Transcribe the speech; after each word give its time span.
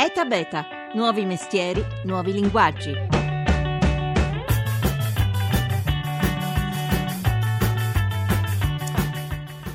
ETA 0.00 0.26
Beta, 0.26 0.64
nuovi 0.94 1.24
mestieri, 1.24 1.84
nuovi 2.04 2.32
linguaggi. 2.32 2.94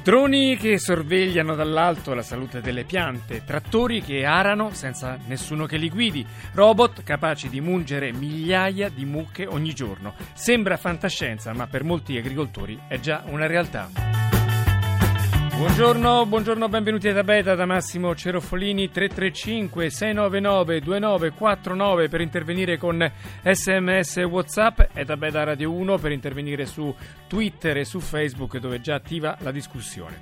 Droni 0.01 0.55
che 0.55 0.79
sorvegliano 0.79 1.55
dall'alto 1.55 2.13
la 2.13 2.21
salute 2.21 2.61
delle 2.61 2.85
piante, 2.85 3.43
trattori 3.43 4.01
che 4.01 4.23
arano 4.23 4.71
senza 4.71 5.19
nessuno 5.27 5.65
che 5.65 5.75
li 5.75 5.89
guidi, 5.89 6.25
robot 6.53 7.03
capaci 7.03 7.49
di 7.49 7.59
mungere 7.59 8.13
migliaia 8.13 8.87
di 8.87 9.03
mucche 9.03 9.45
ogni 9.45 9.73
giorno. 9.73 10.13
Sembra 10.31 10.77
fantascienza, 10.77 11.51
ma 11.51 11.67
per 11.67 11.83
molti 11.83 12.15
agricoltori 12.15 12.79
è 12.87 12.97
già 12.97 13.23
una 13.25 13.45
realtà. 13.45 14.22
Buongiorno, 15.55 16.25
buongiorno, 16.25 16.67
benvenuti 16.67 17.07
a 17.07 17.23
Beta 17.23 17.53
da 17.53 17.67
Massimo 17.67 18.15
Cerofolini 18.15 18.89
335 18.89 19.89
699 19.91 20.81
2949 20.81 22.09
per 22.09 22.21
intervenire 22.21 22.77
con 22.77 23.11
sms 23.43 24.17
e 24.17 24.23
whatsapp 24.23 24.79
e 24.93 25.05
da 25.05 25.15
Beta 25.15 25.43
Radio 25.43 25.71
1 25.71 25.97
per 25.99 26.11
intervenire 26.11 26.65
su 26.65 26.93
Twitter 27.27 27.77
e 27.77 27.85
su 27.85 27.99
Facebook 27.99 28.57
dove 28.57 28.77
è 28.77 28.79
già 28.79 28.95
attiva 28.95 29.37
la 29.41 29.51
discussione. 29.51 30.21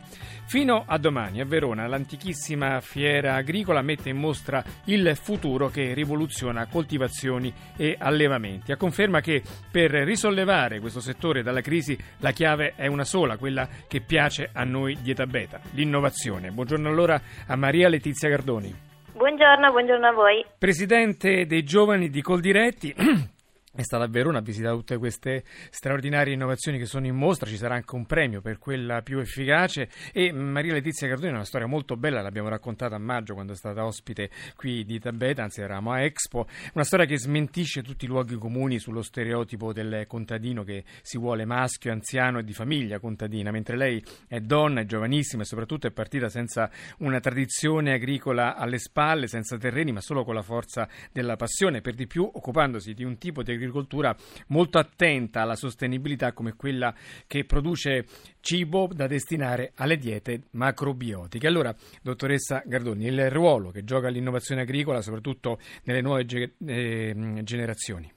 Fino 0.52 0.84
a 0.86 0.98
domani 0.98 1.40
a 1.40 1.46
Verona 1.46 1.88
l'antichissima 1.88 2.82
fiera 2.82 3.36
agricola 3.36 3.82
mette 3.82 4.10
in 4.10 4.18
mostra 4.18 4.62
il 4.88 5.16
futuro 5.16 5.70
che 5.70 5.94
rivoluziona 5.94 6.68
coltivazioni 6.68 7.54
e 7.78 7.96
allevamenti. 7.98 8.74
A 8.74 8.76
conferma 8.76 9.22
che 9.22 9.42
per 9.72 9.92
risollevare 9.92 10.82
questo 10.82 11.00
settore 11.00 11.42
dalla 11.42 11.62
crisi 11.62 11.98
la 12.18 12.32
chiave 12.32 12.74
è 12.76 12.88
una 12.88 13.06
sola, 13.06 13.38
quella 13.38 13.66
che 13.88 14.02
piace 14.02 14.50
a 14.52 14.66
noi 14.66 14.98
di 15.02 15.12
Eta 15.12 15.26
Beta, 15.26 15.62
l'innovazione. 15.72 16.52
Buongiorno 16.52 16.90
allora 16.90 17.22
a 17.48 17.56
Maria 17.56 17.88
Letizia 17.88 18.28
Gardoni. 18.28 18.76
Buongiorno, 19.14 19.72
buongiorno 19.72 20.06
a 20.06 20.12
voi. 20.12 20.46
Presidente 20.58 21.46
dei 21.46 21.64
giovani 21.64 22.10
di 22.10 22.22
Coldiretti. 22.22 22.94
è 23.74 23.84
stata 23.84 24.04
a 24.04 24.08
Verona, 24.08 24.40
ha 24.40 24.42
visitato 24.42 24.76
tutte 24.78 24.98
queste 24.98 25.46
straordinarie 25.70 26.34
innovazioni 26.34 26.78
che 26.78 26.86
sono 26.86 27.06
in 27.06 27.16
mostra, 27.16 27.50
ci 27.50 27.56
sarà 27.56 27.76
anche 27.76 27.96
un 27.96 28.06
premio 28.06 28.42
per 28.42 28.58
quella 28.58 29.02
più 29.02 29.20
efficace. 29.20 29.90
E 30.12 30.34
Maria 30.34 30.74
Letizia 30.74 31.08
Cardoni 31.08 31.32
è 31.32 31.36
una 31.36 31.46
storia 31.46 31.68
molto 31.68 31.96
bella, 31.96 32.22
l'abbiamo 32.22 32.50
raccontata 32.50 32.96
a 32.96 33.00
maggio 33.00 33.34
quando 33.34 33.54
è 33.54 33.56
stata 33.56 33.86
ospite 33.86 34.30
qui 34.58 34.84
di 34.84 35.00
Tabeta, 35.00 35.44
anzi 35.44 35.62
eravamo 35.62 35.94
a 35.94 36.02
Expo, 36.02 36.48
una 36.74 36.84
storia 36.84 37.06
che 37.06 37.18
smentisce 37.18 37.82
tutti 37.82 38.04
i 38.04 38.08
luoghi 38.10 38.36
comuni 38.36 38.78
sullo 38.78 39.02
stereotipo 39.02 39.72
del 39.72 40.04
contadino 40.06 40.64
che 40.64 40.84
si 41.02 41.18
vuole 41.18 41.46
maschio, 41.46 41.94
anziano 41.94 42.40
e 42.40 42.44
di 42.44 42.54
famiglia 42.54 43.00
contadina, 43.00 43.52
mentre 43.52 43.78
lei 43.78 44.04
è 44.28 44.42
donna, 44.42 44.82
è 44.82 44.86
giovanissima 44.86 45.44
e 45.44 45.46
soprattutto 45.46 45.88
è 45.88 45.92
partita 45.92 46.28
senza 46.28 46.70
una 46.98 47.22
tradizione 47.22 47.94
agricola 47.94 48.58
alle 48.58 48.80
spalle, 48.80 49.28
senza 49.28 49.58
terreni, 49.58 49.94
ma 49.94 50.02
solo 50.02 50.26
con 50.26 50.36
la 50.36 50.42
forza 50.42 50.90
della 51.14 51.38
passione, 51.38 51.80
per 51.80 51.94
di 51.94 52.06
più 52.06 52.30
occupandosi 52.32 52.94
di 52.94 53.06
un 53.06 53.18
tipo 53.18 53.42
di 53.42 53.52
agricoltura 53.52 53.60
un'agricoltura 53.62 54.16
molto 54.50 54.80
attenta 54.80 55.42
alla 55.42 55.56
sostenibilità 55.56 56.34
come 56.34 56.56
quella 56.56 56.94
che 57.28 57.46
produce 57.46 58.06
cibo 58.42 58.88
da 58.92 59.08
destinare 59.08 59.72
alle 59.78 59.98
diete 59.98 60.42
macrobiotiche. 60.54 61.48
Allora, 61.48 61.74
dottoressa 62.02 62.64
Gardoni, 62.66 63.06
il 63.06 63.30
ruolo 63.30 63.70
che 63.70 63.84
gioca 63.84 64.10
l'innovazione 64.10 64.62
agricola, 64.62 65.02
soprattutto 65.02 65.60
nelle 65.86 66.02
nuove 66.02 66.26
ge- 66.26 66.54
eh, 66.66 67.40
generazioni. 67.44 68.12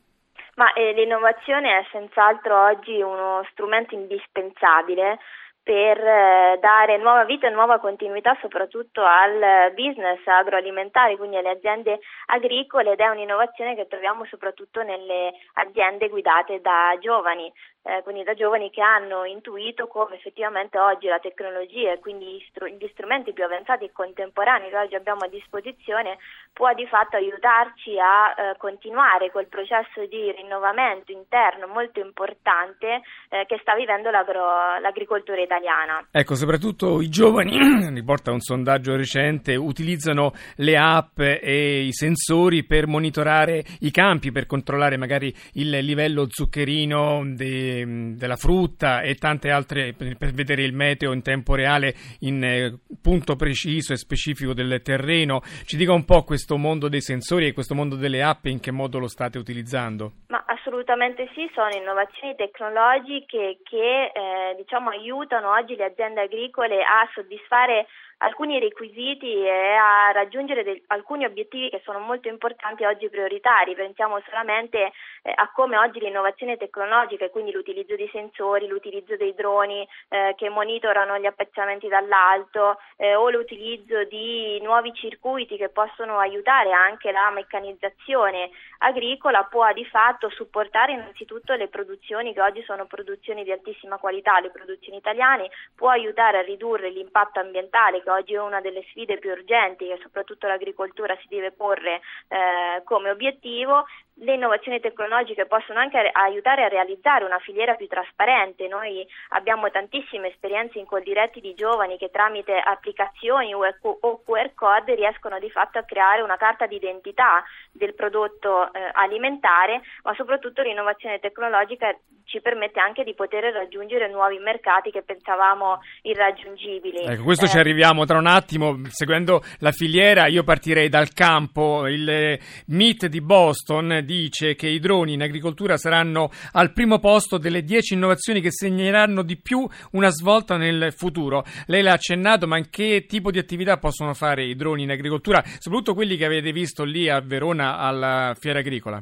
Ma 0.56 0.72
eh, 0.72 0.92
l'innovazione 0.92 1.80
è 1.80 1.86
senz'altro 1.90 2.56
oggi 2.56 3.00
uno 3.00 3.44
strumento 3.50 3.94
indispensabile 3.94 5.18
per 5.64 5.98
eh, 5.98 6.58
dare 6.60 6.98
nuova 6.98 7.24
vita 7.24 7.46
e 7.46 7.50
nuova 7.50 7.78
continuità 7.78 8.36
soprattutto 8.42 9.02
al 9.02 9.72
business 9.72 10.20
agroalimentare, 10.26 11.16
quindi 11.16 11.36
alle 11.36 11.50
aziende 11.50 12.00
agricole 12.26 12.92
ed 12.92 13.00
è 13.00 13.08
un'innovazione 13.08 13.74
che 13.74 13.86
troviamo 13.88 14.26
soprattutto 14.26 14.82
nelle 14.82 15.32
aziende 15.54 16.10
guidate 16.10 16.60
da 16.60 16.94
giovani 17.00 17.50
eh, 17.84 18.02
quindi 18.02 18.22
da 18.22 18.32
giovani 18.32 18.70
che 18.70 18.80
hanno 18.80 19.24
intuito 19.24 19.86
come 19.86 20.16
effettivamente 20.16 20.78
oggi 20.78 21.06
la 21.06 21.18
tecnologia 21.18 21.92
e 21.92 22.00
quindi 22.00 22.42
gli 22.78 22.88
strumenti 22.92 23.34
più 23.34 23.44
avanzati 23.44 23.84
e 23.84 23.92
contemporanei 23.92 24.70
che 24.70 24.76
oggi 24.78 24.94
abbiamo 24.94 25.24
a 25.24 25.28
disposizione 25.28 26.16
può 26.52 26.72
di 26.72 26.86
fatto 26.86 27.16
aiutarci 27.16 27.98
a 27.98 28.30
eh, 28.30 28.56
continuare 28.56 29.30
quel 29.30 29.48
processo 29.48 30.06
di 30.08 30.32
rinnovamento 30.32 31.12
interno 31.12 31.66
molto 31.66 32.00
importante 32.00 33.02
eh, 33.28 33.44
che 33.46 33.58
sta 33.60 33.74
vivendo 33.74 34.08
l'agricoltura 34.10 35.42
italiana. 35.42 36.06
Ecco, 36.10 36.34
soprattutto 36.36 37.02
i 37.02 37.10
giovani, 37.10 37.58
riporta 37.92 38.32
un 38.32 38.40
sondaggio 38.40 38.96
recente, 38.96 39.56
utilizzano 39.56 40.32
le 40.56 40.76
app 40.78 41.18
e 41.18 41.82
i 41.82 41.92
sensori 41.92 42.64
per 42.64 42.86
monitorare 42.86 43.62
i 43.80 43.90
campi, 43.90 44.32
per 44.32 44.46
controllare 44.46 44.96
magari 44.96 45.34
il 45.54 45.68
livello 45.84 46.26
zuccherino 46.28 47.22
dei 47.34 47.73
Ehm, 47.74 48.16
della 48.16 48.36
frutta 48.36 49.00
e 49.00 49.14
tante 49.16 49.50
altre 49.50 49.92
per 49.94 50.32
vedere 50.32 50.62
il 50.62 50.72
meteo 50.72 51.12
in 51.12 51.22
tempo 51.22 51.54
reale 51.54 51.94
in 52.20 52.42
eh, 52.42 52.78
punto 53.02 53.36
preciso 53.36 53.92
e 53.92 53.96
specifico 53.96 54.54
del 54.54 54.80
terreno. 54.82 55.40
Ci 55.64 55.76
dica 55.76 55.92
un 55.92 56.04
po' 56.04 56.22
questo 56.22 56.56
mondo 56.56 56.88
dei 56.88 57.00
sensori 57.00 57.46
e 57.46 57.52
questo 57.52 57.74
mondo 57.74 57.96
delle 57.96 58.22
app 58.22 58.46
in 58.46 58.60
che 58.60 58.70
modo 58.70 58.98
lo 58.98 59.08
state 59.08 59.38
utilizzando? 59.38 60.12
Ma 60.28 60.44
assolutamente 60.46 61.28
sì, 61.34 61.50
sono 61.54 61.70
innovazioni 61.74 62.34
tecnologiche 62.36 63.58
che 63.62 64.12
eh, 64.14 64.54
diciamo, 64.56 64.90
aiutano 64.90 65.50
oggi 65.50 65.74
le 65.74 65.86
aziende 65.86 66.22
agricole 66.22 66.82
a 66.82 67.08
soddisfare 67.12 67.86
alcuni 68.18 68.58
requisiti 68.58 69.44
e 69.44 69.74
a 69.74 70.12
raggiungere 70.12 70.62
de- 70.62 70.82
alcuni 70.88 71.24
obiettivi 71.24 71.70
che 71.70 71.80
sono 71.84 71.98
molto 71.98 72.28
importanti 72.28 72.84
oggi 72.84 73.08
prioritari. 73.08 73.74
Pensiamo 73.74 74.20
solamente 74.28 74.92
eh, 75.22 75.32
a 75.34 75.50
come 75.52 75.76
oggi 75.76 76.00
l'innovazione 76.00 76.56
tecnologica 76.56 77.24
e 77.24 77.30
quindi 77.30 77.52
l'utilizzo 77.52 77.96
di 77.96 78.08
sensori, 78.12 78.66
l'utilizzo 78.66 79.16
dei 79.16 79.34
droni 79.34 79.86
eh, 80.08 80.34
che 80.36 80.48
monitorano 80.48 81.18
gli 81.18 81.26
appezzamenti 81.26 81.88
dall'alto 81.88 82.78
eh, 82.96 83.14
o 83.14 83.30
l'utilizzo 83.30 84.04
di 84.04 84.60
nuovi 84.62 84.92
circuiti 84.94 85.56
che 85.56 85.68
possono 85.68 86.18
aiutare 86.18 86.72
anche 86.72 87.10
la 87.10 87.30
meccanizzazione 87.30 88.50
agricola 88.84 89.44
può 89.44 89.70
di 89.72 89.84
fatto 89.84 90.28
supportare 90.30 90.92
innanzitutto 90.92 91.54
le 91.54 91.68
produzioni 91.68 92.32
che 92.32 92.40
oggi 92.40 92.62
sono 92.62 92.86
produzioni 92.86 93.42
di 93.42 93.50
altissima 93.50 93.96
qualità, 93.96 94.40
le 94.40 94.50
produzioni 94.50 94.98
italiane, 94.98 95.50
può 95.74 95.88
aiutare 95.88 96.38
a 96.38 96.42
ridurre 96.42 96.90
l'impatto 96.90 97.40
ambientale 97.40 98.02
che 98.04 98.10
oggi 98.10 98.34
è 98.34 98.40
una 98.40 98.60
delle 98.60 98.84
sfide 98.90 99.18
più 99.18 99.30
urgenti 99.30 99.88
che 99.88 99.98
soprattutto 100.02 100.46
l'agricoltura 100.46 101.16
si 101.20 101.26
deve 101.28 101.50
porre 101.50 102.00
eh, 102.28 102.82
come 102.84 103.10
obiettivo 103.10 103.84
le 104.18 104.34
innovazioni 104.34 104.78
tecnologiche 104.78 105.46
possono 105.46 105.80
anche 105.80 105.98
aiutare 105.98 106.64
a 106.64 106.68
realizzare 106.68 107.24
una 107.24 107.38
filiera 107.40 107.74
più 107.74 107.88
trasparente. 107.88 108.68
Noi 108.68 109.04
abbiamo 109.30 109.70
tantissime 109.70 110.28
esperienze 110.28 110.78
in 110.78 110.86
coldiretti 110.86 111.40
di 111.40 111.54
giovani 111.54 111.98
che 111.98 112.10
tramite 112.10 112.56
applicazioni 112.56 113.52
o 113.54 114.22
QR 114.24 114.54
code 114.54 114.94
riescono 114.94 115.38
di 115.40 115.50
fatto 115.50 115.78
a 115.78 115.82
creare 115.82 116.22
una 116.22 116.36
carta 116.36 116.66
d'identità 116.66 117.42
del 117.72 117.94
prodotto 117.94 118.72
eh, 118.72 118.88
alimentare, 118.92 119.82
ma 120.04 120.14
soprattutto 120.14 120.62
l'innovazione 120.62 121.18
tecnologica 121.18 121.94
ci 122.24 122.40
permette 122.40 122.80
anche 122.80 123.04
di 123.04 123.14
poter 123.14 123.52
raggiungere 123.52 124.08
nuovi 124.08 124.38
mercati 124.38 124.90
che 124.90 125.02
pensavamo 125.02 125.80
irraggiungibili. 126.02 127.04
Ecco, 127.04 127.22
questo 127.22 127.44
eh. 127.44 127.48
ci 127.48 127.58
arriviamo 127.58 127.93
tra 128.04 128.18
un 128.18 128.26
attimo, 128.26 128.80
seguendo 128.88 129.42
la 129.58 129.70
filiera, 129.70 130.26
io 130.26 130.42
partirei 130.42 130.88
dal 130.88 131.12
campo, 131.12 131.86
il 131.86 132.08
eh, 132.08 132.40
MIT 132.66 133.06
di 133.06 133.20
Boston 133.20 134.02
dice 134.04 134.56
che 134.56 134.66
i 134.66 134.80
droni 134.80 135.12
in 135.12 135.22
agricoltura 135.22 135.76
saranno 135.76 136.30
al 136.52 136.72
primo 136.72 136.98
posto 136.98 137.38
delle 137.38 137.62
10 137.62 137.94
innovazioni 137.94 138.40
che 138.40 138.50
segneranno 138.50 139.22
di 139.22 139.36
più 139.36 139.64
una 139.92 140.10
svolta 140.10 140.56
nel 140.56 140.92
futuro. 140.96 141.44
Lei 141.66 141.82
l'ha 141.82 141.92
accennato, 141.92 142.48
ma 142.48 142.60
che 142.68 143.06
tipo 143.06 143.30
di 143.30 143.38
attività 143.38 143.78
possono 143.78 144.14
fare 144.14 144.44
i 144.44 144.56
droni 144.56 144.82
in 144.82 144.90
agricoltura, 144.90 145.40
soprattutto 145.58 145.94
quelli 145.94 146.16
che 146.16 146.24
avete 146.24 146.50
visto 146.50 146.82
lì 146.82 147.08
a 147.08 147.20
Verona 147.20 147.78
alla 147.78 148.34
fiera 148.36 148.58
agricola? 148.58 149.00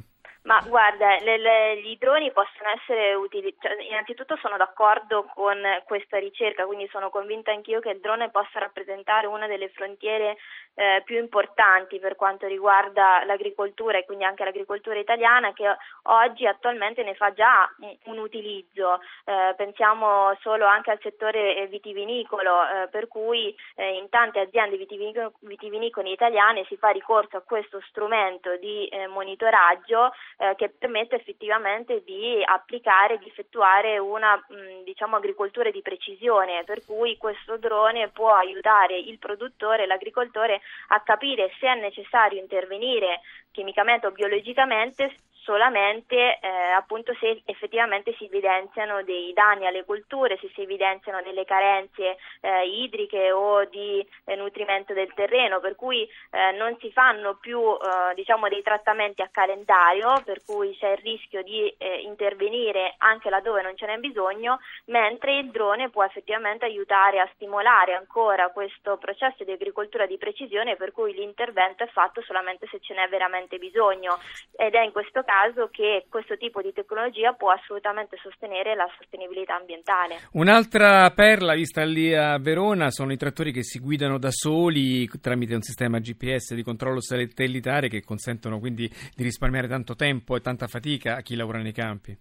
Ma 0.52 0.60
guarda, 0.68 1.16
le, 1.20 1.38
le, 1.38 1.72
i 1.80 1.96
droni 1.98 2.30
possono 2.30 2.68
essere 2.76 3.14
utilizzati, 3.14 3.74
cioè, 3.74 3.88
innanzitutto 3.88 4.36
sono 4.36 4.58
d'accordo 4.58 5.24
con 5.32 5.56
questa 5.86 6.18
ricerca, 6.18 6.66
quindi 6.66 6.86
sono 6.92 7.08
convinta 7.08 7.52
anch'io 7.52 7.80
che 7.80 7.88
il 7.88 8.00
drone 8.00 8.28
possa 8.28 8.58
rappresentare 8.58 9.26
una 9.26 9.46
delle 9.46 9.70
frontiere 9.70 10.36
eh, 10.74 11.02
più 11.04 11.18
importanti 11.18 11.98
per 11.98 12.16
quanto 12.16 12.46
riguarda 12.46 13.24
l'agricoltura 13.24 13.98
e 13.98 14.04
quindi 14.04 14.24
anche 14.24 14.44
l'agricoltura 14.44 14.98
italiana 14.98 15.52
che 15.52 15.64
oggi 16.04 16.46
attualmente 16.46 17.02
ne 17.02 17.14
fa 17.14 17.32
già 17.32 17.70
un, 18.04 18.18
utilizzo, 18.18 19.00
eh, 19.24 19.54
pensiamo 19.56 20.34
solo 20.40 20.64
anche 20.66 20.90
al 20.90 21.00
settore 21.00 21.66
vitivinicolo, 21.66 22.62
eh, 22.62 22.88
per 22.88 23.08
cui 23.08 23.54
eh, 23.74 23.96
in 23.96 24.08
tante 24.08 24.40
aziende 24.40 24.76
vitivinicole, 24.76 25.32
vitivinicole 25.40 26.10
italiane 26.10 26.64
si 26.64 26.76
fa 26.76 26.88
ricorso 26.90 27.36
a 27.36 27.42
questo 27.42 27.80
strumento 27.88 28.56
di 28.56 28.86
eh, 28.86 29.06
monitoraggio 29.06 30.12
eh, 30.38 30.54
che 30.56 30.70
permette 30.70 31.16
effettivamente 31.16 32.02
di 32.04 32.42
applicare, 32.44 33.18
di 33.18 33.28
effettuare 33.28 33.98
una 33.98 34.36
mh, 34.36 34.84
diciamo, 34.84 35.16
agricoltura 35.16 35.70
di 35.70 35.82
precisione, 35.82 36.64
per 36.64 36.84
cui 36.84 37.16
questo 37.16 37.56
drone 37.58 38.08
può 38.08 38.32
aiutare 38.34 38.98
il 38.98 39.18
produttore 39.18 39.86
l'agricoltore 39.86 40.60
a 40.88 41.00
capire 41.00 41.52
se 41.58 41.66
è 41.66 41.74
necessario 41.74 42.40
intervenire 42.40 43.20
chimicamente 43.50 44.06
o 44.06 44.12
biologicamente 44.12 45.14
solamente 45.44 46.38
eh, 46.40 46.48
appunto 46.76 47.14
se 47.18 47.42
effettivamente 47.46 48.14
si 48.16 48.24
evidenziano 48.24 49.02
dei 49.02 49.32
danni 49.32 49.66
alle 49.66 49.84
culture, 49.84 50.38
se 50.40 50.50
si 50.54 50.62
evidenziano 50.62 51.20
delle 51.22 51.44
carenze 51.44 52.16
eh, 52.40 52.66
idriche 52.66 53.32
o 53.32 53.64
di 53.64 54.06
eh, 54.24 54.36
nutrimento 54.36 54.92
del 54.92 55.12
terreno, 55.14 55.60
per 55.60 55.74
cui 55.76 56.08
eh, 56.30 56.52
non 56.52 56.76
si 56.80 56.90
fanno 56.92 57.36
più 57.40 57.60
eh, 57.60 58.14
diciamo 58.14 58.48
dei 58.48 58.62
trattamenti 58.62 59.22
a 59.22 59.30
calendario, 59.32 60.22
per 60.24 60.42
cui 60.44 60.76
c'è 60.78 60.92
il 60.92 60.98
rischio 60.98 61.42
di 61.42 61.68
eh, 61.76 62.00
intervenire 62.02 62.94
anche 62.98 63.30
laddove 63.30 63.62
non 63.62 63.76
ce 63.76 63.86
n'è 63.86 63.98
bisogno, 63.98 64.60
mentre 64.86 65.38
il 65.38 65.50
drone 65.50 65.90
può 65.90 66.04
effettivamente 66.04 66.64
aiutare 66.64 67.20
a 67.20 67.28
stimolare 67.34 67.94
ancora 67.94 68.50
questo 68.50 68.96
processo 68.96 69.44
di 69.44 69.52
agricoltura 69.52 70.06
di 70.06 70.18
precisione 70.18 70.76
per 70.76 70.92
cui 70.92 71.12
l'intervento 71.12 71.82
è 71.82 71.88
fatto 71.88 72.22
solamente 72.22 72.66
se 72.70 72.78
ce 72.80 72.94
n'è 72.94 73.08
veramente 73.08 73.58
bisogno. 73.58 74.18
Ed 74.56 74.74
è 74.74 74.80
in 74.82 74.92
questo 74.92 75.22
caso 75.22 75.31
caso 75.32 75.68
che 75.72 76.04
questo 76.10 76.36
tipo 76.36 76.60
di 76.60 76.74
tecnologia 76.74 77.32
può 77.32 77.50
assolutamente 77.50 78.18
sostenere 78.20 78.74
la 78.74 78.86
sostenibilità 78.98 79.56
ambientale. 79.56 80.18
Un'altra 80.32 81.10
perla 81.10 81.54
vista 81.54 81.82
lì 81.84 82.14
a 82.14 82.36
Verona 82.38 82.90
sono 82.90 83.12
i 83.12 83.16
trattori 83.16 83.50
che 83.50 83.62
si 83.62 83.78
guidano 83.78 84.18
da 84.18 84.30
soli 84.30 85.08
tramite 85.20 85.54
un 85.54 85.62
sistema 85.62 86.00
GPS 86.00 86.54
di 86.54 86.62
controllo 86.62 87.00
satellitare 87.00 87.88
che 87.88 88.02
consentono 88.02 88.58
quindi 88.58 88.86
di 89.14 89.22
risparmiare 89.22 89.68
tanto 89.68 89.94
tempo 89.94 90.36
e 90.36 90.40
tanta 90.40 90.66
fatica 90.66 91.16
a 91.16 91.22
chi 91.22 91.34
lavora 91.34 91.62
nei 91.62 91.72
campi. 91.72 92.14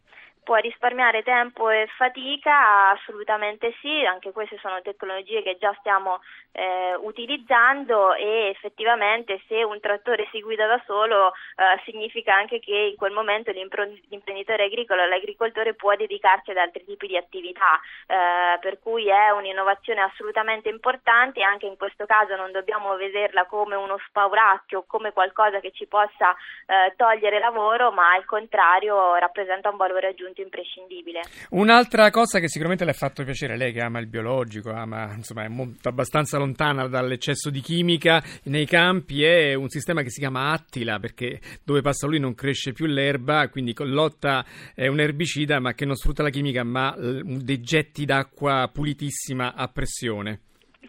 Può 0.51 0.59
risparmiare 0.59 1.23
tempo 1.23 1.69
e 1.69 1.87
fatica? 1.95 2.89
Assolutamente 2.89 3.73
sì, 3.79 4.03
anche 4.03 4.33
queste 4.33 4.57
sono 4.57 4.81
tecnologie 4.81 5.41
che 5.43 5.55
già 5.57 5.73
stiamo 5.79 6.19
eh, 6.51 6.93
utilizzando 6.99 8.13
e 8.15 8.49
effettivamente 8.49 9.41
se 9.47 9.63
un 9.63 9.79
trattore 9.79 10.27
si 10.29 10.41
guida 10.41 10.67
da 10.67 10.81
solo 10.85 11.31
eh, 11.31 11.79
significa 11.85 12.35
anche 12.35 12.59
che 12.59 12.89
in 12.91 12.97
quel 12.97 13.13
momento 13.13 13.51
l'imprenditore 13.51 14.65
agricolo, 14.65 15.05
l'agricoltore 15.05 15.73
può 15.73 15.95
dedicarsi 15.95 16.51
ad 16.51 16.57
altri 16.57 16.83
tipi 16.83 17.07
di 17.07 17.15
attività, 17.15 17.79
eh, 18.07 18.59
per 18.59 18.79
cui 18.79 19.07
è 19.07 19.29
un'innovazione 19.29 20.01
assolutamente 20.01 20.67
importante 20.67 21.39
e 21.39 21.43
anche 21.43 21.65
in 21.65 21.77
questo 21.77 22.05
caso 22.05 22.35
non 22.35 22.51
dobbiamo 22.51 22.97
vederla 22.97 23.45
come 23.45 23.75
uno 23.75 23.97
spauracchio, 24.07 24.83
come 24.85 25.13
qualcosa 25.13 25.61
che 25.61 25.71
ci 25.71 25.87
possa 25.87 26.35
eh, 26.65 26.93
togliere 26.97 27.39
lavoro, 27.39 27.91
ma 27.91 28.11
al 28.11 28.25
contrario 28.25 29.15
rappresenta 29.15 29.69
un 29.69 29.77
valore 29.77 30.07
aggiunto 30.07 30.39
aggiunto 30.41 30.59
imprescindibile. 30.61 31.21
Un'altra 31.51 32.09
cosa 32.09 32.39
che 32.39 32.47
sicuramente 32.47 32.85
le 32.85 32.91
ha 32.91 32.95
fatto 32.95 33.23
piacere, 33.23 33.57
lei 33.57 33.71
che 33.71 33.81
ama 33.81 33.99
il 33.99 34.07
biologico, 34.07 34.71
ama, 34.71 35.13
insomma, 35.13 35.43
è 35.43 35.47
molto, 35.47 35.89
abbastanza 35.89 36.37
lontana 36.37 36.87
dall'eccesso 36.87 37.49
di 37.49 37.61
chimica 37.61 38.21
nei 38.45 38.65
campi, 38.65 39.23
è 39.23 39.53
un 39.53 39.69
sistema 39.69 40.01
che 40.01 40.09
si 40.09 40.19
chiama 40.19 40.51
Attila, 40.51 40.99
perché 40.99 41.39
dove 41.63 41.81
passa 41.81 42.07
lui 42.07 42.19
non 42.19 42.35
cresce 42.35 42.73
più 42.73 42.85
l'erba, 42.85 43.49
quindi 43.49 43.73
lotta 43.77 44.45
è 44.75 44.87
un 44.87 44.99
erbicida 44.99 45.59
ma 45.59 45.73
che 45.73 45.85
non 45.85 45.95
sfrutta 45.95 46.23
la 46.23 46.29
chimica, 46.29 46.63
ma 46.63 46.95
dei 46.97 47.61
getti 47.61 48.05
d'acqua 48.05 48.69
pulitissima 48.71 49.53
a 49.55 49.67
pressione. 49.67 50.41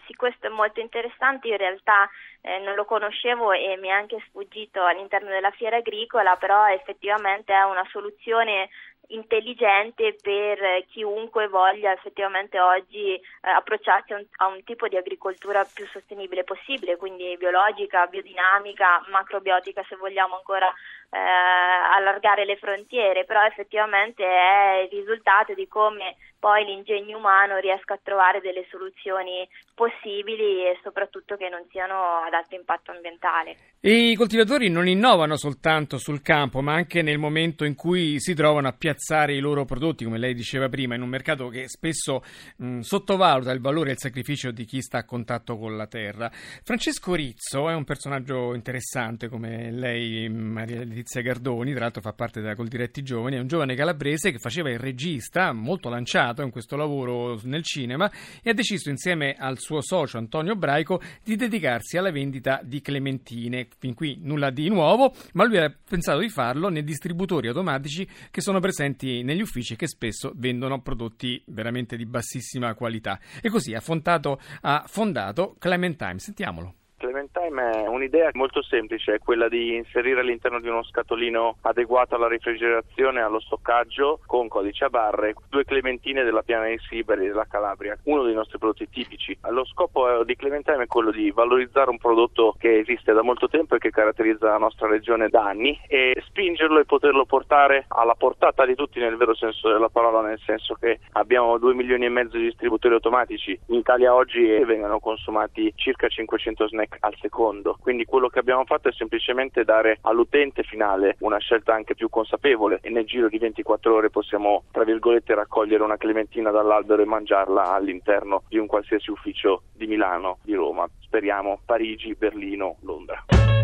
Sì, 0.07 0.15
questo 0.15 0.47
è 0.47 0.51
molto 0.51 0.81
interessante, 0.81 1.49
in 1.49 1.57
realtà 1.57 2.09
eh, 2.43 2.59
non 2.59 2.75
lo 2.75 2.85
conoscevo 2.85 3.53
e 3.53 3.77
mi 3.81 3.89
è 3.89 3.93
anche 3.93 4.19
sfuggito 4.27 4.83
all'interno 4.85 5.29
della 5.29 5.53
fiera 5.53 5.77
agricola, 5.77 6.37
però 6.37 6.67
effettivamente 6.67 7.53
è 7.53 7.63
una 7.63 7.87
soluzione 7.91 8.69
intelligente 9.09 10.17
per 10.21 10.85
chiunque 10.89 11.49
voglia 11.49 11.93
effettivamente 11.93 12.59
oggi 12.61 13.15
eh, 13.15 13.21
approcciarsi 13.41 14.13
a 14.13 14.17
un, 14.17 14.25
a 14.37 14.47
un, 14.47 14.63
tipo 14.65 14.89
di 14.89 14.97
agricoltura 14.97 15.67
più 15.73 15.87
sostenibile 15.87 16.45
possibile, 16.45 16.97
quindi 16.97 17.37
biologica, 17.37 18.07
biodinamica, 18.07 19.05
macrobiotica 19.11 19.85
se 19.89 19.97
vogliamo 19.97 20.37
ancora 20.37 20.73
eh, 21.11 21.19
allargare 21.19 22.45
le 22.45 22.57
frontiere, 22.57 23.25
però 23.25 23.45
effettivamente 23.45 24.25
è 24.25 24.89
il 24.91 24.99
risultato 24.99 25.53
di 25.55 25.69
come 25.69 26.17
poi 26.43 26.65
l'ingegno 26.65 27.19
umano 27.19 27.59
riesca 27.59 27.95
a 27.95 28.01
trovare 28.03 28.41
delle 28.41 28.67
soluzioni 28.69 29.49
possibili 29.77 30.67
e 30.67 30.77
soprattutto 30.83 31.37
che 31.37 31.49
non 31.49 31.65
siano 31.71 31.95
ad 32.27 32.33
alto 32.33 32.57
impatto 32.57 32.91
ambientale. 32.91 33.57
I 33.83 34.17
coltivatori 34.17 34.69
non 34.69 34.89
innovano 34.89 35.37
soltanto 35.37 35.99
sul 35.99 36.21
campo, 36.21 36.61
ma 36.61 36.73
anche 36.75 37.03
nel 37.03 37.19
momento 37.19 37.65
in 37.65 37.77
cui 37.77 38.19
si 38.19 38.35
trovano 38.35 38.67
a 38.67 38.73
piazzare 38.73 38.92
i 39.33 39.41
loro 39.41 39.65
prodotti, 39.65 40.05
come 40.05 40.19
lei 40.19 40.35
diceva 40.35 40.69
prima, 40.69 40.95
in 40.95 41.03
un 41.03 41.09
mercato 41.09 41.49
che 41.49 41.69
spesso 41.69 42.23
mh, 42.57 42.81
sottovaluta 42.81 43.53
il 43.53 43.61
valore 43.61 43.91
e 43.91 43.93
il 43.93 43.99
sacrificio 43.99 44.51
di 44.51 44.65
chi 44.65 44.81
sta 44.81 44.99
a 44.99 45.05
contatto 45.05 45.57
con 45.57 45.77
la 45.77 45.87
terra. 45.87 46.31
Francesco 46.33 47.15
Rizzo 47.15 47.69
è 47.69 47.75
un 47.75 47.85
personaggio 47.85 48.55
interessante, 48.55 49.29
come 49.29 49.71
lei, 49.71 50.29
Maria 50.29 50.85
Letizia 50.85 51.23
Gardoni, 51.23 51.73
tra 51.73 51.81
l'altro 51.81 52.03
fa 52.03 52.13
parte 52.13 52.41
della 52.41 52.55
Coldiretti 52.55 53.03
Giovani, 53.03 53.37
è 53.37 53.41
un 53.41 53.47
giovane 53.47 53.75
calabrese 53.75 54.31
che 54.31 54.39
faceva 54.39 54.71
il 54.71 54.79
regista, 54.79 55.53
molto 55.53 55.89
lanciato 55.89 56.43
in 56.43 56.51
questo 56.51 56.77
lavoro 56.77 57.41
nel 57.45 57.63
cinema 57.63 58.11
e 58.43 58.51
ha 58.51 58.55
deciso 58.55 58.91
insieme 58.91 59.35
al 59.39 59.59
suo 59.59 59.81
socio 59.81 60.19
Antonio 60.19 60.57
Braico 60.57 61.01
di 61.23 61.37
dedicarsi 61.37 61.97
alla 61.97 62.11
vendita 62.11 62.61
di 62.63 62.81
clementine. 62.81 63.69
Fin 63.79 63.95
qui 63.95 64.19
nulla 64.21 64.51
di 64.51 64.69
nuovo, 64.69 65.15
ma 65.33 65.45
lui 65.45 65.59
ha 65.59 65.73
pensato 65.89 66.19
di 66.19 66.29
farlo 66.29 66.69
nei 66.69 66.85
distributori 66.85 67.49
automatici 67.49 68.07
che 68.31 68.41
sono 68.41 68.61
presenti 68.61 68.82
negli 69.23 69.41
uffici 69.41 69.77
che 69.77 69.87
spesso 69.87 70.33
vendono 70.35 70.81
prodotti 70.81 71.43
veramente 71.47 71.97
di 71.97 72.07
bassissima 72.07 72.75
qualità. 72.75 73.19
E 73.41 73.49
così 73.49 73.75
ha, 73.75 73.81
fondato, 73.81 74.41
ha 74.63 74.85
fondato 74.87 75.57
Clementine. 75.59 76.19
Sentiamolo. 76.19 76.75
Clementine 76.97 77.42
è 77.59 77.87
un'idea 77.87 78.31
molto 78.35 78.63
semplice, 78.63 79.15
è 79.15 79.19
quella 79.19 79.49
di 79.49 79.77
inserire 79.77 80.21
all'interno 80.21 80.61
di 80.61 80.69
uno 80.69 80.83
scatolino 80.85 81.57
adeguato 81.63 82.15
alla 82.15 82.29
refrigerazione 82.29 83.21
e 83.21 83.23
allo 83.23 83.41
stoccaggio 83.41 84.21
con 84.27 84.49
codice 84.49 84.85
a 84.85 84.89
barre 84.89 85.35
due 85.49 85.65
clementine 85.65 86.25
della 86.25 86.43
piana 86.43 86.67
di 86.67 86.79
Siberi 86.89 87.27
della 87.27 87.47
Calabria, 87.47 87.99
uno 88.05 88.23
dei 88.23 88.35
nostri 88.35 88.59
prodotti 88.59 88.89
tipici. 88.89 89.37
Lo 89.49 89.65
scopo 89.65 90.25
di 90.25 90.37
Clementine 90.37 90.85
è 90.85 90.87
quello 90.87 91.11
di 91.11 91.31
valorizzare 91.31 91.91
un 91.91 91.99
prodotto 91.99 92.55
che 92.59 92.79
esiste 92.79 93.13
da 93.13 93.23
molto 93.23 93.49
tempo 93.49 93.75
e 93.75 93.79
che 93.79 93.91
caratterizza 93.91 94.47
la 94.47 94.59
nostra 94.59 94.89
regione 94.89 95.29
da 95.29 95.45
anni 95.45 95.79
e 95.89 96.23
spingerlo 96.27 96.79
e 96.79 96.85
poterlo 96.85 97.27
portare 97.27 97.85
alla 97.89 98.15
portata 98.15 98.65
di 98.65 98.75
tutti 98.75 99.01
nel 99.01 99.17
vero 99.17 99.35
senso 99.35 99.69
della 99.69 99.89
parola, 99.89 100.21
nel 100.21 100.41
senso 100.45 100.75
che 100.75 101.01
abbiamo 101.13 101.59
2 101.59 101.75
milioni 101.75 102.05
e 102.05 102.09
mezzo 102.09 102.37
di 102.37 102.45
distributori 102.45 102.95
automatici 102.95 103.59
in 103.67 103.77
Italia 103.77 104.15
oggi 104.15 104.55
e 104.55 104.65
vengono 104.65 105.01
consumati 105.01 105.73
circa 105.75 106.09
500 106.09 106.69
snack 106.69 106.97
al 107.01 107.15
secondo. 107.21 107.42
Quindi 107.81 108.05
quello 108.05 108.29
che 108.29 108.39
abbiamo 108.39 108.65
fatto 108.65 108.89
è 108.89 108.93
semplicemente 108.93 109.65
dare 109.65 109.99
all'utente 110.03 110.63
finale 110.63 111.17
una 111.21 111.39
scelta 111.39 111.75
anche 111.75 111.95
più 111.95 112.09
consapevole 112.09 112.79
e 112.83 112.91
nel 112.91 113.05
giro 113.05 113.29
di 113.29 113.39
24 113.39 113.95
ore 113.95 114.11
possiamo, 114.11 114.65
tra 114.71 114.85
virgolette, 114.85 115.35
raccogliere 115.35 115.83
una 115.83 115.97
clementina 115.97 116.51
dall'albero 116.51 117.03
e 117.03 117.07
mangiarla 117.07 117.73
all'interno 117.73 118.43
di 118.49 118.59
un 118.59 118.67
qualsiasi 118.67 119.11
ufficio 119.11 119.63
di 119.75 119.87
Milano, 119.87 120.39
di 120.43 120.55
Roma, 120.55 120.89
speriamo 121.01 121.61
Parigi, 121.65 122.15
Berlino, 122.15 122.77
Londra. 122.83 123.62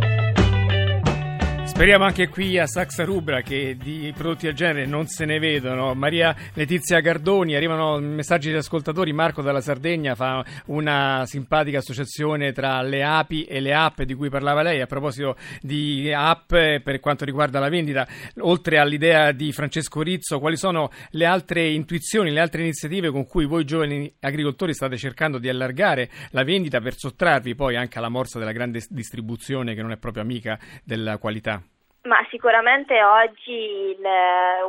Speriamo 1.79 2.07
anche 2.07 2.27
qui 2.27 2.59
a 2.59 2.67
Saxa 2.67 3.05
Rubra 3.05 3.41
che 3.41 3.77
di 3.81 4.13
prodotti 4.13 4.47
del 4.47 4.57
genere 4.57 4.85
non 4.85 5.07
se 5.07 5.25
ne 5.25 5.39
vedono. 5.39 5.95
Maria 5.95 6.35
Letizia 6.55 6.99
Gardoni, 6.99 7.55
arrivano 7.55 8.01
messaggi 8.01 8.51
di 8.51 8.57
ascoltatori. 8.57 9.13
Marco 9.13 9.43
dalla 9.43 9.61
Sardegna 9.61 10.17
fa 10.17 10.45
una 10.67 11.23
simpatica 11.25 11.79
associazione 11.79 12.51
tra 12.51 12.83
le 12.83 13.05
api 13.05 13.45
e 13.45 13.61
le 13.61 13.75
app 13.75 14.03
di 14.03 14.15
cui 14.15 14.29
parlava 14.29 14.63
lei. 14.63 14.81
A 14.81 14.87
proposito 14.87 15.37
di 15.61 16.13
app 16.13 16.49
per 16.49 16.99
quanto 16.99 17.25
riguarda 17.25 17.61
la 17.61 17.69
vendita, 17.69 18.09
oltre 18.41 18.79
all'idea 18.79 19.31
di 19.31 19.53
Francesco 19.53 20.03
Rizzo, 20.03 20.41
quali 20.41 20.57
sono 20.57 20.91
le 21.11 21.27
altre 21.27 21.69
intuizioni, 21.69 22.33
le 22.33 22.41
altre 22.41 22.63
iniziative 22.63 23.13
con 23.13 23.25
cui 23.25 23.47
voi 23.47 23.65
giovani 23.65 24.13
agricoltori 24.19 24.75
state 24.75 24.97
cercando 24.97 25.39
di 25.39 25.49
allargare 25.49 26.11
la 26.31 26.43
vendita 26.43 26.81
per 26.81 26.97
sottrarvi 26.97 27.55
poi 27.55 27.77
anche 27.77 27.99
alla 27.99 28.09
morsa 28.09 28.41
della 28.41 28.51
grande 28.51 28.85
distribuzione 28.89 29.77
che 29.77 29.83
non 29.83 29.93
è 29.93 29.97
proprio 29.97 30.25
amica 30.25 30.59
della 30.83 31.19
qualità? 31.19 31.63
Ma 32.09 32.27
sicuramente 32.31 33.05
oggi 33.05 33.53
il 33.53 34.01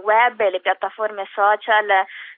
web 0.03 0.41
e 0.41 0.49
le 0.49 0.59
piattaforme 0.59 1.25
social 1.33 1.87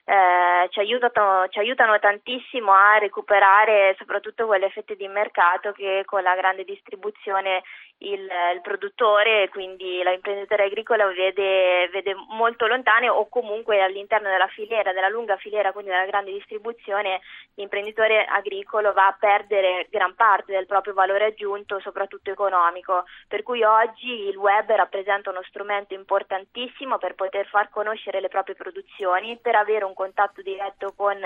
eh, 0.04 0.68
ci, 0.70 0.80
aiutano, 0.80 1.46
ci, 1.48 1.58
aiutano, 1.58 1.98
tantissimo 1.98 2.72
a 2.72 2.98
recuperare 2.98 3.94
soprattutto 3.98 4.46
quelle 4.46 4.70
fette 4.70 4.96
di 4.96 5.06
mercato 5.06 5.72
che 5.72 6.02
con 6.04 6.22
la 6.22 6.34
grande 6.34 6.64
distribuzione 6.64 7.62
il, 7.98 8.28
il 8.54 8.60
produttore, 8.62 9.48
quindi 9.50 10.02
l'imprenditore 10.02 10.64
agricolo 10.64 11.12
vede, 11.12 11.88
vede, 11.92 12.14
molto 12.30 12.66
lontane 12.66 13.08
o 13.08 13.28
comunque 13.28 13.80
all'interno 13.80 14.28
della 14.28 14.48
filiera, 14.48 14.92
della 14.92 15.08
lunga 15.08 15.36
filiera, 15.36 15.72
quindi 15.72 15.90
della 15.90 16.06
grande 16.06 16.32
distribuzione, 16.32 17.20
l'imprenditore 17.54 18.24
agricolo 18.24 18.92
va 18.92 19.06
a 19.06 19.16
perdere 19.18 19.86
gran 19.90 20.14
parte 20.14 20.52
del 20.52 20.66
proprio 20.66 20.94
valore 20.94 21.26
aggiunto, 21.26 21.78
soprattutto 21.80 22.30
economico. 22.30 23.04
Per 23.28 23.42
cui 23.42 23.62
oggi 23.62 24.26
il 24.26 24.36
web 24.36 24.68
rappresenta 24.72 25.30
uno 25.30 25.42
strumento 25.44 25.94
importantissimo 25.94 26.98
per 26.98 27.14
poter 27.14 27.46
far 27.46 27.70
conoscere 27.70 28.20
le 28.20 28.28
proprie 28.28 28.56
produzioni, 28.56 29.38
per 29.40 29.54
avere 29.54 29.84
un 29.84 29.91
contatto 29.94 30.42
diretto 30.42 30.92
con 30.96 31.18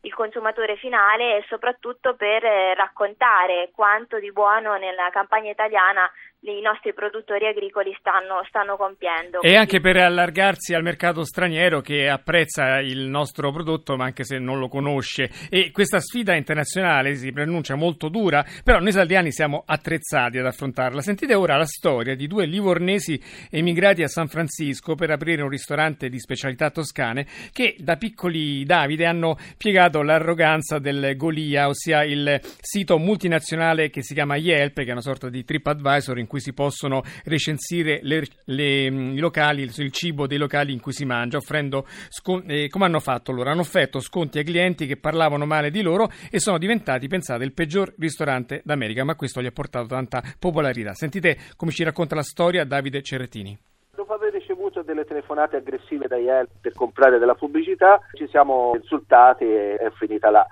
il 0.00 0.14
consumatore 0.14 0.76
finale 0.76 1.36
e 1.38 1.44
soprattutto 1.48 2.14
per 2.14 2.44
eh, 2.44 2.74
raccontare 2.74 3.70
quanto 3.74 4.18
di 4.18 4.32
buono 4.32 4.76
nella 4.76 5.10
campagna 5.10 5.50
italiana 5.50 6.10
i 6.52 6.60
nostri 6.60 6.92
produttori 6.92 7.46
agricoli 7.46 7.94
stanno, 7.98 8.44
stanno, 8.48 8.76
compiendo. 8.76 9.40
E 9.40 9.56
anche 9.56 9.80
per 9.80 9.96
allargarsi 9.96 10.74
al 10.74 10.82
mercato 10.82 11.24
straniero 11.24 11.80
che 11.80 12.08
apprezza 12.08 12.80
il 12.80 13.08
nostro 13.08 13.50
prodotto 13.50 13.96
ma 13.96 14.04
anche 14.04 14.24
se 14.24 14.38
non 14.38 14.58
lo 14.58 14.68
conosce. 14.68 15.30
E 15.48 15.70
questa 15.70 16.00
sfida 16.00 16.34
internazionale 16.34 17.14
si 17.14 17.32
pronuncia 17.32 17.76
molto 17.76 18.08
dura, 18.08 18.44
però 18.62 18.78
noi 18.78 18.92
saldiani 18.92 19.32
siamo 19.32 19.62
attrezzati 19.64 20.38
ad 20.38 20.46
affrontarla. 20.46 21.00
Sentite 21.00 21.34
ora 21.34 21.56
la 21.56 21.64
storia 21.64 22.14
di 22.14 22.26
due 22.26 22.44
livornesi 22.44 23.18
emigrati 23.50 24.02
a 24.02 24.08
San 24.08 24.28
Francisco 24.28 24.94
per 24.94 25.10
aprire 25.10 25.42
un 25.42 25.48
ristorante 25.48 26.10
di 26.10 26.18
specialità 26.18 26.70
toscane 26.70 27.26
che 27.52 27.76
da 27.78 27.96
piccoli 27.96 28.64
Davide 28.64 29.06
hanno 29.06 29.38
piegato 29.56 30.02
l'arroganza 30.02 30.78
del 30.78 31.16
Golia, 31.16 31.68
ossia 31.68 32.04
il 32.04 32.38
sito 32.60 32.98
multinazionale 32.98 33.88
che 33.88 34.02
si 34.02 34.12
chiama 34.12 34.36
Yelp, 34.36 34.74
che 34.74 34.88
è 34.88 34.92
una 34.92 35.00
sorta 35.00 35.30
di 35.30 35.44
TripAdvisor 35.44 36.18
in 36.18 36.26
cui 36.26 36.33
si 36.40 36.52
possono 36.52 37.02
recensire 37.24 38.00
le, 38.02 38.24
le, 38.44 38.84
i 38.86 39.18
locali, 39.18 39.62
il 39.62 39.92
cibo 39.92 40.26
dei 40.26 40.38
locali 40.38 40.72
in 40.72 40.80
cui 40.80 40.92
si 40.92 41.04
mangia, 41.04 41.38
offrendo 41.38 41.86
scon- 42.08 42.44
eh, 42.46 42.68
come 42.68 42.84
hanno 42.84 43.00
fatto 43.00 43.32
loro? 43.32 43.50
Hanno 43.50 43.60
offerto 43.60 44.00
sconti 44.00 44.38
ai 44.38 44.44
clienti 44.44 44.86
che 44.86 44.96
parlavano 44.96 45.46
male 45.46 45.70
di 45.70 45.82
loro 45.82 46.08
e 46.30 46.38
sono 46.40 46.58
diventati, 46.58 47.08
pensate, 47.08 47.44
il 47.44 47.52
peggior 47.52 47.94
ristorante 47.98 48.62
d'America, 48.64 49.04
ma 49.04 49.14
questo 49.14 49.40
gli 49.42 49.46
ha 49.46 49.52
portato 49.52 49.86
tanta 49.86 50.22
popolarità. 50.38 50.94
Sentite 50.94 51.36
come 51.56 51.72
ci 51.72 51.84
racconta 51.84 52.14
la 52.14 52.22
storia 52.22 52.64
Davide 52.64 53.02
Cerretini 53.02 53.58
dopo 53.94 54.12
aver 54.12 54.32
ricevuto 54.32 54.82
delle 54.82 55.04
telefonate 55.04 55.56
aggressive 55.56 56.06
da 56.06 56.16
Yelp 56.16 56.50
per 56.60 56.72
comprare 56.74 57.18
della 57.18 57.34
pubblicità, 57.34 58.00
ci 58.12 58.28
siamo 58.28 58.72
insultati 58.74 59.44
e 59.44 59.76
è 59.76 59.90
finita 59.92 60.30
là. 60.30 60.46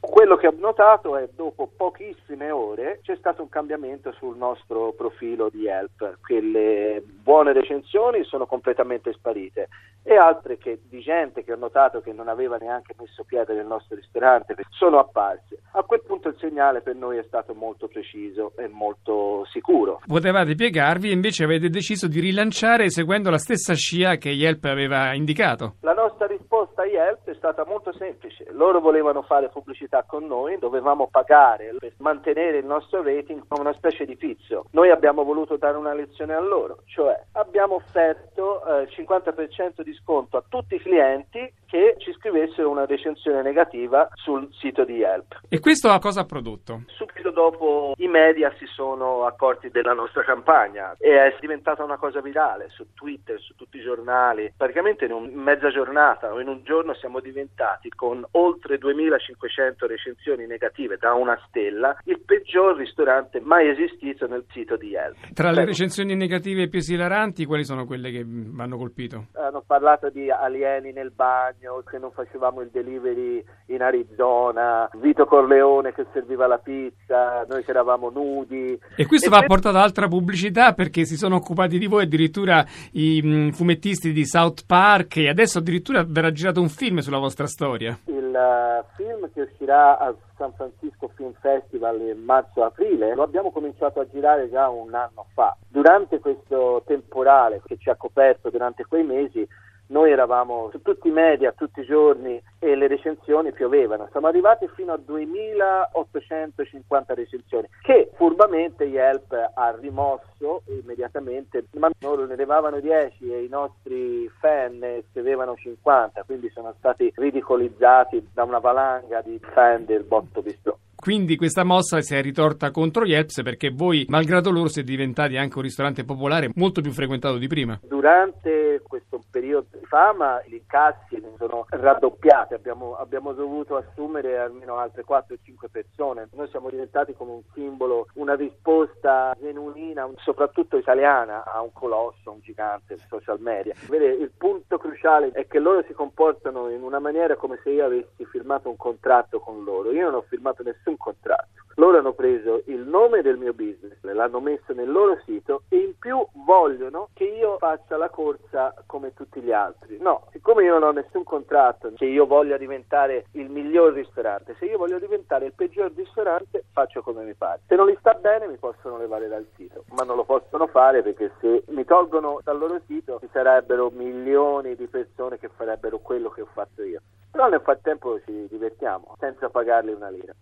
Quello 0.00 0.36
che 0.36 0.46
ho 0.46 0.54
notato 0.56 1.16
è 1.16 1.28
dopo 1.34 1.70
pochissime 1.76 2.50
ore 2.50 3.00
c'è 3.02 3.16
stato 3.16 3.42
un 3.42 3.48
cambiamento 3.48 4.12
sul 4.12 4.36
nostro 4.36 4.92
profilo 4.92 5.48
di 5.48 5.66
Help, 5.66 6.18
che 6.24 6.40
le 6.40 7.02
buone 7.04 7.52
recensioni 7.52 8.22
sono 8.24 8.46
completamente 8.46 9.12
sparite 9.12 9.68
e 10.04 10.16
altre 10.16 10.56
che, 10.56 10.80
di 10.88 11.00
gente 11.00 11.44
che 11.44 11.52
ho 11.52 11.56
notato 11.56 12.00
che 12.00 12.12
non 12.12 12.28
aveva 12.28 12.56
neanche 12.56 12.94
messo 12.98 13.24
piede 13.24 13.54
nel 13.54 13.66
nostro 13.66 13.96
ristorante 13.96 14.54
sono 14.70 14.98
apparse. 14.98 15.60
A 15.72 15.82
quel 15.82 16.02
punto 16.06 16.28
il 16.28 16.36
segnale 16.38 16.80
per 16.80 16.94
noi 16.94 17.18
è 17.18 17.24
stato 17.24 17.52
molto 17.52 17.88
preciso 17.88 18.52
e 18.56 18.68
molto 18.68 19.44
sicuro. 19.50 20.00
Potevate 20.06 20.54
piegarvi 20.54 21.10
e 21.10 21.12
invece 21.12 21.44
avete 21.44 21.68
deciso 21.68 22.08
di 22.08 22.20
rilanciare 22.20 22.88
seguendo 22.88 23.30
la 23.30 23.38
stessa 23.38 23.74
scia 23.74 24.16
che 24.16 24.30
Yelp 24.30 24.64
aveva 24.64 25.12
indicato. 25.14 25.74
La 25.80 25.92
nostra 26.18 26.26
risposta 26.26 26.82
a 26.82 26.86
Yelp 26.86 27.28
è 27.28 27.34
stata 27.34 27.64
molto 27.64 27.92
semplice. 27.92 28.46
Loro 28.50 28.80
volevano 28.80 29.22
fare 29.22 29.48
pubblicità 29.50 30.02
con 30.02 30.26
noi, 30.26 30.58
dovevamo 30.58 31.06
pagare 31.08 31.74
per 31.78 31.92
mantenere 31.98 32.58
il 32.58 32.66
nostro 32.66 33.02
rating 33.02 33.44
come 33.46 33.60
una 33.60 33.74
specie 33.74 34.04
di 34.04 34.16
pizzo. 34.16 34.64
Noi 34.72 34.90
abbiamo 34.90 35.22
voluto 35.22 35.56
dare 35.56 35.76
una 35.76 35.94
lezione 35.94 36.34
a 36.34 36.40
loro, 36.40 36.82
cioè 36.86 37.22
abbiamo 37.32 37.76
offerto 37.76 38.64
eh, 38.66 38.82
il 38.82 38.88
50% 38.96 39.82
di 39.82 39.94
sconto 39.94 40.36
a 40.36 40.44
tutti 40.48 40.74
i 40.74 40.80
clienti 40.80 41.52
che 41.68 41.96
ci 41.98 42.12
scrivessero 42.14 42.70
una 42.70 42.86
recensione 42.86 43.42
negativa 43.42 44.08
sul 44.14 44.48
sito 44.58 44.84
di 44.84 44.94
Yelp. 44.94 45.40
E 45.48 45.60
questo 45.60 45.90
a 45.90 45.98
cosa 45.98 46.22
ha 46.22 46.24
prodotto? 46.24 46.82
Subito 46.86 47.30
dopo 47.30 47.92
i 47.98 48.08
media 48.08 48.52
si 48.58 48.64
sono 48.66 49.26
accorti 49.26 49.68
della 49.68 49.92
nostra 49.92 50.24
campagna 50.24 50.96
e 50.98 51.10
è 51.10 51.36
diventata 51.40 51.84
una 51.84 51.98
cosa 51.98 52.20
virale 52.20 52.70
su 52.70 52.86
Twitter, 52.94 53.38
su 53.38 53.54
tutti 53.54 53.76
i 53.76 53.82
giornali. 53.82 54.52
Praticamente 54.56 55.04
in, 55.04 55.12
un, 55.12 55.24
in 55.28 55.40
mezza 55.40 55.68
giornata 55.68 56.07
o 56.08 56.40
in 56.40 56.48
un 56.48 56.62
giorno 56.64 56.94
siamo 56.94 57.20
diventati 57.20 57.90
con 57.90 58.24
oltre 58.32 58.78
2500 58.78 59.86
recensioni 59.86 60.46
negative 60.46 60.96
da 60.96 61.12
una 61.14 61.38
stella 61.48 61.96
il 62.04 62.20
peggior 62.24 62.76
ristorante 62.76 63.40
mai 63.40 63.68
esistito 63.68 64.26
nel 64.26 64.44
sito 64.52 64.76
di 64.76 64.88
Yelp. 64.88 65.32
Tra 65.34 65.50
le 65.50 65.64
recensioni 65.64 66.14
negative 66.14 66.68
più 66.68 66.78
esilaranti 66.78 67.44
quali 67.44 67.64
sono 67.64 67.84
quelle 67.84 68.10
che 68.10 68.24
mi 68.24 68.60
hanno 68.60 68.76
colpito? 68.76 69.26
Hanno 69.32 69.62
parlato 69.66 70.08
di 70.08 70.30
alieni 70.30 70.92
nel 70.92 71.10
bagno 71.10 71.48
bagno, 71.48 71.82
che 71.88 71.98
non 71.98 72.10
facevamo 72.12 72.60
il 72.60 72.70
delivery 72.72 73.44
in 73.66 73.82
Arizona, 73.82 74.88
Vito 75.00 75.26
Corleone 75.26 75.92
che 75.92 76.06
serviva 76.12 76.46
la 76.46 76.58
pizza, 76.58 77.44
noi 77.48 77.62
che 77.64 77.70
eravamo 77.70 78.10
nudi. 78.10 78.78
E 78.96 79.06
questo 79.06 79.26
e 79.26 79.30
va 79.30 79.38
per... 79.40 79.48
portato 79.48 79.76
ad 79.76 79.82
altra 79.82 80.08
pubblicità 80.08 80.72
perché 80.72 81.04
si 81.04 81.16
sono 81.16 81.36
occupati 81.36 81.78
di 81.78 81.86
voi 81.86 82.04
addirittura 82.04 82.64
i 82.92 83.20
mh, 83.22 83.52
fumettisti 83.52 84.12
di 84.12 84.26
South 84.26 84.64
Park 84.66 85.16
e 85.16 85.28
adesso 85.28 85.58
addirittura 85.58 85.97
verrà 86.04 86.32
girato 86.32 86.60
un 86.60 86.68
film 86.68 86.98
sulla 86.98 87.18
vostra 87.18 87.46
storia. 87.46 87.98
Il 88.06 88.32
uh, 88.34 88.84
film 88.96 89.30
che 89.32 89.42
uscirà 89.42 89.98
al 89.98 90.16
San 90.36 90.52
Francisco 90.54 91.10
Film 91.14 91.32
Festival 91.40 92.00
in 92.00 92.22
marzo-aprile 92.22 93.14
lo 93.14 93.22
abbiamo 93.22 93.50
cominciato 93.50 94.00
a 94.00 94.06
girare 94.10 94.50
già 94.50 94.68
un 94.68 94.94
anno 94.94 95.26
fa. 95.34 95.56
Durante 95.68 96.20
questo 96.20 96.82
temporale 96.86 97.60
che 97.64 97.76
ci 97.78 97.90
ha 97.90 97.96
coperto 97.96 98.50
durante 98.50 98.84
quei 98.86 99.04
mesi 99.04 99.46
noi 99.88 100.10
eravamo 100.10 100.68
su 100.70 100.80
tutti 100.82 101.08
i 101.08 101.12
media 101.12 101.52
tutti 101.52 101.80
i 101.80 101.84
giorni 101.84 102.42
e 102.58 102.74
le 102.74 102.88
recensioni 102.88 103.52
piovevano. 103.52 104.08
Siamo 104.10 104.26
arrivati 104.26 104.68
fino 104.74 104.92
a 104.92 104.98
2850 104.98 107.14
recensioni 107.14 107.68
che 107.82 108.10
furbamente 108.14 108.84
Yelp 108.84 109.32
ha 109.32 109.76
rimosso 109.78 110.62
immediatamente, 110.66 111.64
ma 111.78 111.88
loro 112.00 112.26
ne 112.26 112.36
levavano 112.36 112.80
10 112.80 113.32
e 113.32 113.44
i 113.44 113.48
nostri 113.48 114.28
fan 114.40 114.78
ne 114.78 115.04
scrivevano 115.10 115.56
50, 115.56 116.22
quindi 116.24 116.50
sono 116.50 116.74
stati 116.78 117.10
ridicolizzati 117.14 118.28
da 118.32 118.42
una 118.44 118.58
valanga 118.58 119.22
di 119.22 119.40
fan 119.52 119.84
del 119.84 120.04
botto 120.04 120.42
bistro. 120.42 120.78
Quindi 121.00 121.36
questa 121.36 121.62
mossa 121.62 122.00
si 122.00 122.14
è 122.14 122.20
ritorta 122.20 122.70
contro 122.72 123.04
Yelps 123.04 123.42
perché 123.42 123.70
voi, 123.70 124.04
malgrado 124.08 124.50
loro, 124.50 124.68
siete 124.68 124.90
diventati 124.90 125.36
anche 125.36 125.56
un 125.56 125.62
ristorante 125.62 126.04
popolare 126.04 126.50
molto 126.56 126.80
più 126.80 126.90
frequentato 126.90 127.38
di 127.38 127.46
prima. 127.46 127.78
Durante 127.82 128.82
questo 128.82 129.20
periodo 129.30 129.68
di 129.78 129.86
fama 129.86 130.42
gli 130.44 130.54
incassi 130.54 131.22
sono 131.38 131.64
raddoppiati, 131.68 132.54
abbiamo, 132.54 132.96
abbiamo 132.96 133.32
dovuto 133.32 133.76
assumere 133.76 134.38
almeno 134.38 134.76
altre 134.76 135.04
4 135.04 135.36
5 135.40 135.68
persone. 135.68 136.28
Noi 136.32 136.48
siamo 136.48 136.68
diventati 136.68 137.14
come 137.14 137.30
un 137.30 137.42
simbolo, 137.54 138.08
una 138.14 138.34
risposta 138.34 139.34
genuina, 139.40 140.08
soprattutto 140.16 140.76
italiana, 140.76 141.44
a 141.44 141.62
un 141.62 141.72
colosso, 141.72 142.30
a 142.30 142.32
un 142.32 142.40
gigante 142.40 142.98
social 143.08 143.40
media. 143.40 143.74
Vede, 143.88 144.08
il 144.08 144.32
punto 144.36 144.78
cruciale 144.78 145.30
è 145.30 145.46
che 145.46 145.60
loro 145.60 145.82
si 145.86 145.92
comportano 145.92 146.68
in 146.70 146.82
una 146.82 146.98
maniera 146.98 147.36
come 147.36 147.58
se 147.62 147.70
io 147.70 147.84
avessi 147.84 148.24
firmato 148.30 148.68
un 148.68 148.76
contratto 148.76 149.38
con 149.38 149.62
loro. 149.64 149.92
Io 149.92 150.04
non 150.06 150.14
ho 150.14 150.24
firmato 150.28 150.62
nessun 150.62 150.96
contratto. 150.98 151.58
Loro 151.78 151.98
hanno 151.98 152.12
preso 152.12 152.62
il 152.66 152.80
nome 152.80 153.22
del 153.22 153.36
mio 153.36 153.52
business, 153.52 154.02
l'hanno 154.02 154.40
messo 154.40 154.72
nel 154.72 154.90
loro 154.90 155.16
sito 155.24 155.62
e 155.68 155.78
in 155.78 155.96
più 155.96 156.26
vogliono 156.44 157.10
che 157.12 157.22
io 157.22 157.56
faccia 157.58 157.96
la 157.96 158.08
corsa 158.08 158.74
come 158.84 159.14
tutti 159.14 159.40
gli 159.40 159.52
altri. 159.52 159.96
No, 160.00 160.26
siccome 160.32 160.64
io 160.64 160.76
non 160.76 160.82
ho 160.82 160.90
nessun 160.90 161.22
contratto, 161.22 161.92
che 161.94 162.06
io 162.06 162.26
voglia 162.26 162.56
diventare 162.56 163.26
il 163.32 163.48
miglior 163.48 163.92
ristorante, 163.92 164.56
se 164.58 164.64
io 164.64 164.76
voglio 164.76 164.98
diventare 164.98 165.46
il 165.46 165.52
peggior 165.52 165.92
ristorante 165.94 166.64
faccio 166.72 167.00
come 167.00 167.22
mi 167.22 167.34
pare. 167.34 167.60
Se 167.68 167.76
non 167.76 167.86
li 167.86 167.96
sta 168.00 168.14
bene 168.14 168.48
mi 168.48 168.56
possono 168.56 168.98
levare 168.98 169.28
dal 169.28 169.46
sito, 169.54 169.84
ma 169.90 170.02
non 170.02 170.16
lo 170.16 170.24
possono 170.24 170.66
fare 170.66 171.04
perché 171.04 171.30
se 171.40 171.62
mi 171.68 171.84
tolgono 171.84 172.40
dal 172.42 172.58
loro 172.58 172.80
sito 172.88 173.18
ci 173.20 173.28
sarebbero 173.30 173.90
milioni 173.90 174.74
di 174.74 174.88
persone 174.88 175.38
che 175.38 175.48
farebbero 175.48 175.98
quello 175.98 176.30
che 176.30 176.40
ho 176.40 176.48
fatto 176.52 176.82
io. 176.82 177.00
Però 177.30 177.48
nel 177.48 177.60
frattempo 177.60 178.20
ci 178.24 178.48
divertiamo 178.50 179.14
senza 179.16 179.48
pagarli 179.48 179.92
una 179.92 180.08
lira. 180.08 180.34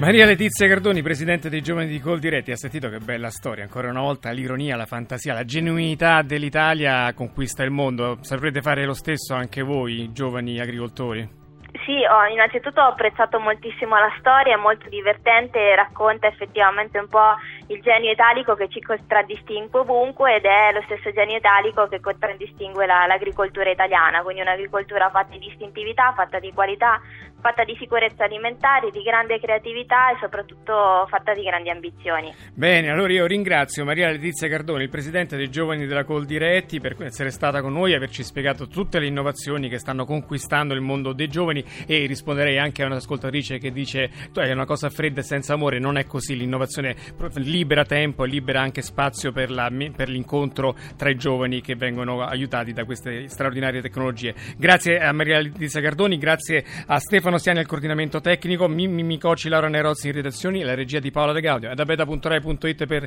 Maria 0.00 0.26
Letizia 0.26 0.68
Cardoni, 0.68 1.02
presidente 1.02 1.48
dei 1.48 1.60
Giovani 1.60 1.88
di 1.88 1.98
Coldiretti, 1.98 2.52
ha 2.52 2.56
sentito 2.56 2.88
che 2.88 2.98
bella 2.98 3.30
storia, 3.30 3.64
ancora 3.64 3.90
una 3.90 4.00
volta 4.00 4.30
l'ironia, 4.30 4.76
la 4.76 4.86
fantasia, 4.86 5.34
la 5.34 5.42
genuinità 5.42 6.22
dell'Italia 6.22 7.12
conquista 7.14 7.64
il 7.64 7.72
mondo. 7.72 8.18
Saprete 8.20 8.60
fare 8.60 8.84
lo 8.84 8.94
stesso 8.94 9.34
anche 9.34 9.60
voi, 9.60 10.12
giovani 10.12 10.60
agricoltori? 10.60 11.38
Sì, 11.84 12.04
ho, 12.04 12.24
innanzitutto 12.26 12.80
ho 12.80 12.88
apprezzato 12.88 13.40
moltissimo 13.40 13.96
la 13.96 14.12
storia, 14.20 14.54
è 14.54 14.58
molto 14.58 14.88
divertente 14.88 15.74
racconta 15.74 16.26
effettivamente 16.26 16.98
un 16.98 17.08
po' 17.08 17.34
il 17.66 17.80
genio 17.82 18.10
italico 18.10 18.54
che 18.54 18.68
ci 18.68 18.80
contraddistingue 18.80 19.80
ovunque 19.80 20.36
ed 20.36 20.44
è 20.44 20.72
lo 20.72 20.82
stesso 20.82 21.12
genio 21.12 21.36
italico 21.36 21.86
che 21.88 22.00
contraddistingue 22.00 22.86
la, 22.86 23.06
l'agricoltura 23.06 23.70
italiana, 23.70 24.22
quindi 24.22 24.42
un'agricoltura 24.42 25.10
fatta 25.10 25.32
di 25.32 25.38
distintività, 25.38 26.12
fatta 26.14 26.38
di 26.38 26.52
qualità, 26.52 27.00
fatta 27.40 27.64
di 27.64 27.76
sicurezza 27.78 28.24
alimentare, 28.24 28.90
di 28.90 29.02
grande 29.02 29.38
creatività 29.38 30.10
e 30.10 30.16
soprattutto 30.20 31.06
fatta 31.08 31.32
di 31.34 31.42
grandi 31.42 31.70
ambizioni. 31.70 32.34
Bene, 32.52 32.90
allora 32.90 33.12
io 33.12 33.26
ringrazio 33.26 33.84
Maria 33.84 34.10
Letizia 34.10 34.48
Cardoni, 34.48 34.82
il 34.82 34.88
presidente 34.88 35.36
dei 35.36 35.48
giovani 35.48 35.86
della 35.86 36.04
Coldiretti, 36.04 36.80
per 36.80 36.96
essere 37.00 37.30
stata 37.30 37.60
con 37.60 37.72
noi 37.72 37.92
e 37.92 37.96
averci 37.96 38.22
spiegato 38.22 38.66
tutte 38.66 38.98
le 38.98 39.06
innovazioni 39.06 39.68
che 39.68 39.78
stanno 39.78 40.04
conquistando 40.04 40.74
il 40.74 40.80
mondo 40.80 41.12
dei 41.12 41.28
giovani 41.28 41.64
e 41.86 42.06
risponderei 42.06 42.58
anche 42.58 42.82
a 42.82 42.86
un'ascoltatrice 42.86 43.58
che 43.58 43.70
dice 43.70 44.10
è 44.34 44.52
una 44.52 44.66
cosa 44.66 44.90
fredda 44.90 45.20
e 45.20 45.24
senza 45.24 45.54
amore, 45.54 45.78
non 45.78 45.96
è 45.96 46.04
così, 46.04 46.36
l'innovazione 46.36 46.96
libera 47.34 47.84
tempo 47.84 48.24
e 48.24 48.28
libera 48.28 48.60
anche 48.60 48.82
spazio 48.82 49.32
per, 49.32 49.50
la, 49.50 49.70
per 49.94 50.08
l'incontro 50.08 50.74
tra 50.96 51.08
i 51.08 51.16
giovani 51.16 51.60
che 51.60 51.76
vengono 51.76 52.22
aiutati 52.22 52.72
da 52.72 52.84
queste 52.84 53.28
straordinarie 53.28 53.80
tecnologie. 53.80 54.34
Grazie 54.56 54.98
a 55.00 55.12
Maria 55.12 55.40
Letizia 55.40 55.80
Cardoni, 55.80 56.18
grazie 56.18 56.64
a 56.86 56.98
Stefano 56.98 57.27
Stiani 57.36 57.58
al 57.58 57.66
coordinamento 57.66 58.20
tecnico, 58.22 58.66
Mimmi 58.68 59.02
Micocci, 59.02 59.50
Laura 59.50 59.68
Nerozzi 59.68 60.06
in 60.06 60.14
redazioni, 60.14 60.62
la 60.62 60.74
regia 60.74 61.00
di 61.00 61.10
Paola 61.10 61.32
De 61.32 61.42
Gaudio, 61.42 61.74
da 61.74 61.84
beta.rai.it 61.84 62.86
per 62.86 63.06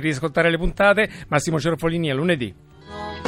riascoltare 0.00 0.48
le 0.50 0.56
puntate, 0.56 1.10
Massimo 1.28 1.60
Cerfolini 1.60 2.10
a 2.10 2.14
lunedì. 2.14 3.27